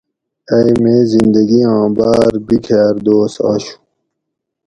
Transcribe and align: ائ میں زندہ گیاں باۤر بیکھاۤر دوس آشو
ائ 0.55 0.69
میں 0.81 1.01
زندہ 1.11 1.41
گیاں 1.49 1.81
باۤر 1.95 2.33
بیکھاۤر 2.47 2.95
دوس 3.05 3.33
آشو 3.49 3.75